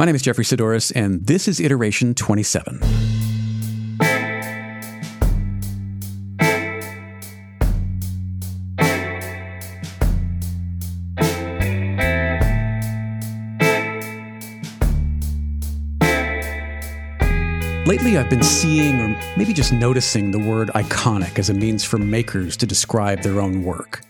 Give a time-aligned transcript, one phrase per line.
[0.00, 2.78] My name is Jeffery Saddoris, and this is Iteration 27.
[17.84, 21.98] Lately, I've been seeing or maybe just noticing the word iconic as a means for
[21.98, 24.02] makers to describe their own work.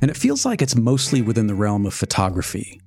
[0.00, 2.80] And it feels like it's mostly within the realm of photography.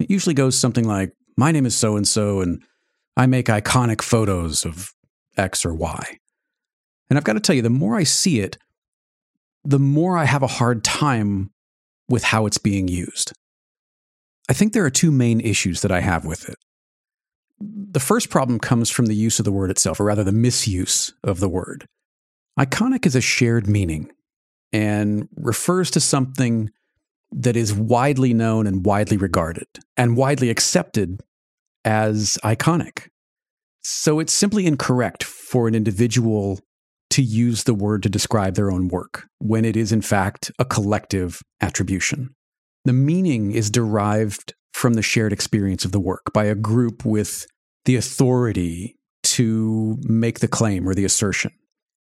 [0.00, 2.62] It usually goes something like, My name is so and so, and
[3.16, 4.92] I make iconic photos of
[5.36, 6.18] X or Y.
[7.08, 8.58] And I've got to tell you, the more I see it,
[9.64, 11.50] the more I have a hard time
[12.08, 13.32] with how it's being used.
[14.48, 16.56] I think there are two main issues that I have with it
[17.60, 21.12] the first problem comes from the use of the word itself, or rather the misuse
[21.22, 21.86] of the word.
[22.58, 24.10] Iconic is a shared meaning
[24.72, 26.70] and refers to something
[27.32, 29.66] that is widely known and widely regarded
[29.96, 31.20] and widely accepted
[31.84, 33.08] as iconic.
[33.82, 36.60] So it's simply incorrect for an individual
[37.10, 40.64] to use the word to describe their own work when it is, in fact, a
[40.64, 42.30] collective attribution.
[42.84, 47.46] The meaning is derived from the shared experience of the work by a group with
[47.84, 51.52] the authority to make the claim or the assertion.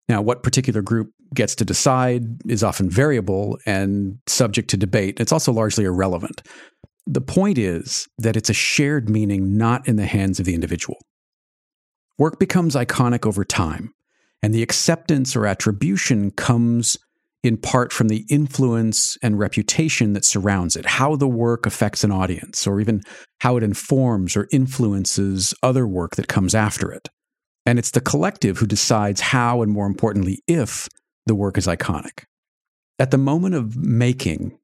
[0.09, 5.21] Now, what particular group gets to decide is often variable and subject to debate.
[5.21, 6.43] It's also largely irrelevant.
[7.07, 10.99] The point is that it's a shared meaning not in the hands of the individual.
[12.19, 13.93] Work becomes iconic over time,
[14.43, 16.97] and the acceptance or attribution comes
[17.43, 22.11] in part from the influence and reputation that surrounds it, how the work affects an
[22.11, 23.03] audience, or even
[23.41, 27.11] how it informs or influences other work that comes after it.
[27.67, 30.89] And it's the collective who decides how, and more importantly, if
[31.27, 32.25] the work is iconic.
[32.99, 34.57] At the moment of making,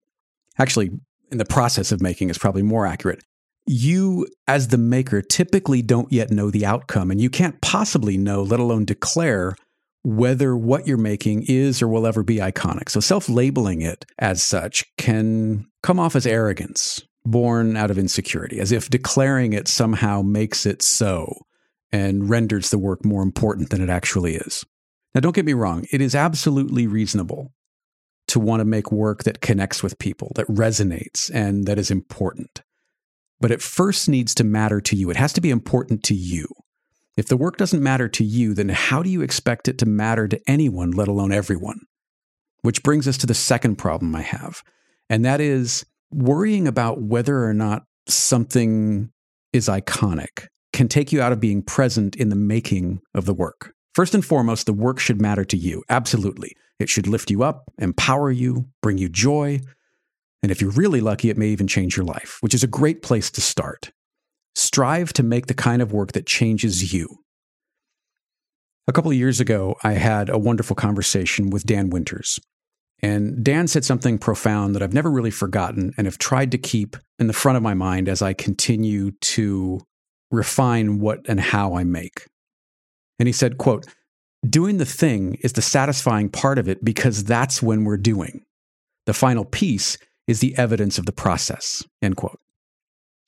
[0.59, 0.91] actually,
[1.31, 3.23] in the process of making is probably more accurate.
[3.67, 8.43] You, as the maker, typically don't yet know the outcome, and you can't possibly know,
[8.43, 9.55] let alone declare,
[10.03, 12.89] whether what you're making is or will ever be iconic.
[12.89, 18.61] So self labeling it as such can come off as arrogance, born out of insecurity,
[18.61, 21.35] as if declaring it somehow makes it so
[21.93, 24.65] and renders the work more important than it actually is.
[25.15, 27.53] Now, don't get me wrong, it is absolutely reasonable
[28.31, 32.63] to want to make work that connects with people, that resonates, and that is important.
[33.41, 35.11] But it first needs to matter to you.
[35.11, 36.47] It has to be important to you.
[37.17, 40.29] If the work doesn't matter to you, then how do you expect it to matter
[40.29, 41.81] to anyone, let alone everyone?
[42.63, 44.63] Which brings us to the second problem I have,
[45.09, 49.11] and that is worrying about whether or not something
[49.53, 53.75] is iconic can take you out of being present in the making of the work.
[53.95, 55.83] First and foremost, the work should matter to you.
[55.89, 56.55] Absolutely.
[56.81, 59.61] It should lift you up, empower you, bring you joy.
[60.43, 63.03] And if you're really lucky, it may even change your life, which is a great
[63.03, 63.93] place to start.
[64.55, 67.19] Strive to make the kind of work that changes you.
[68.89, 72.41] A couple of years ago, I had a wonderful conversation with Dan Winters.
[73.03, 76.97] And Dan said something profound that I've never really forgotten and have tried to keep
[77.19, 79.81] in the front of my mind as I continue to
[80.31, 82.27] refine what and how I make.
[83.19, 83.87] And he said, quote,
[84.49, 88.45] doing the thing is the satisfying part of it because that's when we're doing.
[89.07, 92.39] The final piece is the evidence of the process, end quote.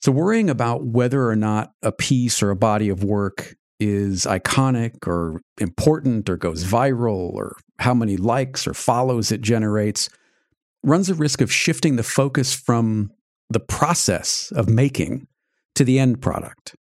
[0.01, 5.07] So, worrying about whether or not a piece or a body of work is iconic
[5.07, 10.09] or important or goes viral or how many likes or follows it generates
[10.83, 13.11] runs a risk of shifting the focus from
[13.49, 15.27] the process of making
[15.75, 16.75] to the end product.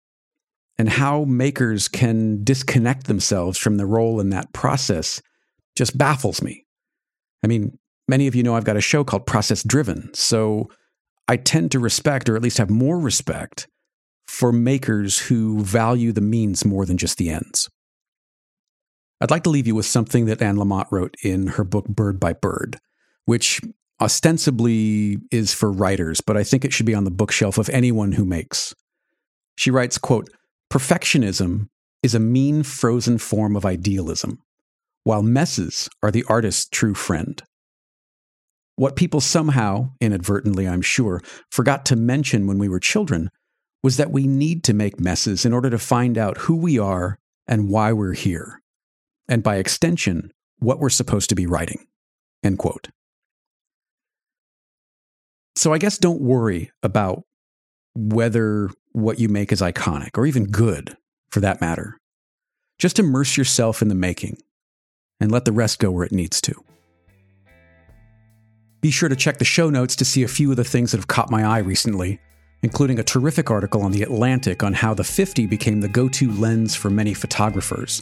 [0.79, 5.21] And how makers can disconnect themselves from the role in that process
[5.75, 6.65] just baffles me.
[7.43, 10.09] I mean, many of you know I've got a show called Process Driven.
[10.13, 10.69] So
[11.27, 13.67] I tend to respect, or at least have more respect,
[14.27, 17.69] for makers who value the means more than just the ends.
[19.21, 22.21] I'd like to leave you with something that Anne Lamott wrote in her book Bird
[22.21, 22.79] by Bird,
[23.25, 23.59] which
[23.99, 28.13] ostensibly is for writers, but I think it should be on the bookshelf of anyone
[28.13, 28.73] who makes.
[29.57, 30.29] She writes, quote,
[30.71, 31.69] Perfectionism
[32.03, 34.39] is a mean, frozen form of idealism,
[35.03, 37.41] while messes are the artist's true friend.
[38.75, 43.29] What people somehow, inadvertently, I'm sure, forgot to mention when we were children
[43.81, 47.17] was that we need to make messes in order to find out who we are
[47.47, 48.61] and why we're here.
[49.27, 51.87] And by extension, what we're supposed to be writing.
[52.43, 52.89] End quote.
[55.55, 57.23] So I guess don't worry about
[57.95, 58.69] whether
[59.01, 60.97] what you make is iconic or even good
[61.29, 61.97] for that matter.
[62.77, 64.37] Just immerse yourself in the making
[65.19, 66.53] and let the rest go where it needs to.
[68.81, 70.97] Be sure to check the show notes to see a few of the things that
[70.97, 72.19] have caught my eye recently.
[72.61, 76.31] including a terrific article on The Atlantic on how the 50 became the go to
[76.31, 78.01] lens for many photographers.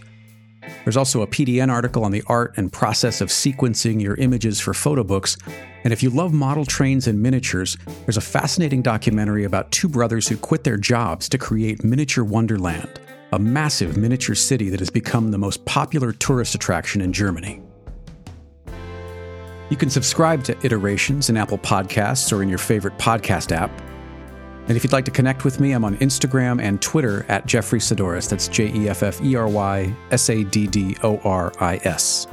[0.83, 4.73] There's also a PDN article on the art and process of sequencing your images for
[4.73, 5.37] photo books.
[5.83, 10.27] And if you love model trains and miniatures, there's a fascinating documentary about two brothers
[10.27, 12.99] who quit their jobs to create Miniature Wonderland,
[13.31, 17.61] a massive miniature city that has become the most popular tourist attraction in Germany.
[19.69, 23.69] You can subscribe to Iterations in Apple Podcasts or in your favorite podcast app.
[24.67, 27.79] And if you'd like to connect with me, I'm on Instagram and Twitter at Jeffery
[27.79, 28.29] Saddoris.
[28.29, 31.77] That's J E F F E R Y S A D D O R I
[31.83, 32.27] S.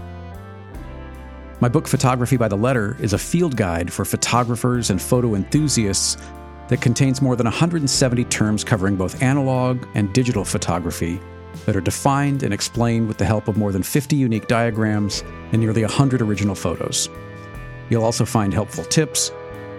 [1.61, 6.17] My book, Photography by the Letter, is a field guide for photographers and photo enthusiasts
[6.69, 11.21] that contains more than 170 terms covering both analog and digital photography
[11.67, 15.23] that are defined and explained with the help of more than 50 unique diagrams
[15.53, 17.09] and nearly 100 original photos.
[17.91, 19.31] You'll also find helpful tips,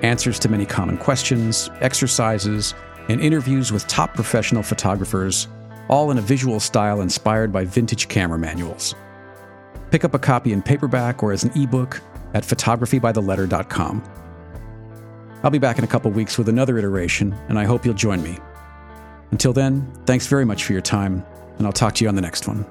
[0.06, 2.74] answers to many common questions, exercises,
[3.10, 5.48] and interviews with top professional photographers,
[5.90, 8.96] all in a visual style inspired by vintage camera manuals.
[9.92, 12.02] Pick up a copy in paperback or as an ebook
[12.34, 14.04] at photographybytheletter.com.
[15.44, 18.24] I'll be back in a couple weeks with another iteration, and I hope you'll join
[18.24, 18.40] me.
[19.32, 21.24] Until then, thanks very much for your time,
[21.58, 22.66] and I'll talk to you on the next one.